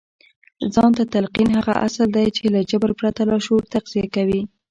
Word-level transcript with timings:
ځان 0.73 0.91
ته 0.97 1.03
تلقين 1.13 1.49
هغه 1.57 1.73
اصل 1.87 2.07
دی 2.15 2.27
چې 2.37 2.43
له 2.53 2.59
جبر 2.69 2.91
پرته 2.99 3.21
لاشعور 3.29 3.63
تغذيه 3.73 4.07
کوي. 4.15 4.41